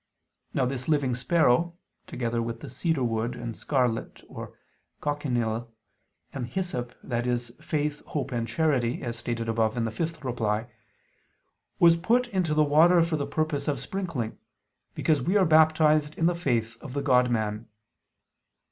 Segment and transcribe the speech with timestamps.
[0.55, 4.57] Now this living sparrow, together with the cedar wood and scarlet or
[4.99, 5.71] cochineal,
[6.33, 7.37] and hyssop, i.e.
[7.37, 10.67] faith, hope and charity, as stated above (ad 5),
[11.77, 14.39] was put into the water for the purpose of sprinkling,
[14.95, 17.67] because we are baptized in the faith of the God Man.